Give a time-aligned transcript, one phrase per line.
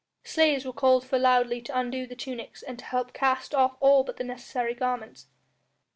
[0.23, 4.03] Slaves were called for loudly to undo the tunics and to help cast off all
[4.03, 5.27] but the necessary garments.